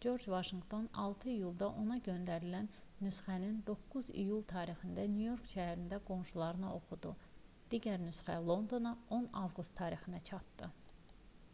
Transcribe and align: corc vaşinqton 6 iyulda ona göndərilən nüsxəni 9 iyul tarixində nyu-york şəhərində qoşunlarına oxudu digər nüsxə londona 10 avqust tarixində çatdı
corc 0.00 0.24
vaşinqton 0.30 0.86
6 1.02 1.28
iyulda 1.34 1.66
ona 1.82 1.98
göndərilən 2.06 2.70
nüsxəni 3.06 3.50
9 3.68 4.08
iyul 4.22 4.42
tarixində 4.52 5.04
nyu-york 5.12 5.46
şəhərində 5.52 6.00
qoşunlarına 6.10 6.70
oxudu 6.80 7.12
digər 7.76 8.02
nüsxə 8.08 8.40
londona 8.50 8.92
10 9.20 9.30
avqust 9.44 9.74
tarixində 9.82 10.22
çatdı 10.32 10.70